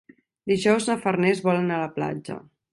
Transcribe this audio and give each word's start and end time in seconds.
Dijous 0.51 0.87
na 0.91 0.95
Farners 1.05 1.45
vol 1.51 1.61
anar 1.61 1.79
a 1.79 1.85
la 1.85 1.95
platja. 2.01 2.43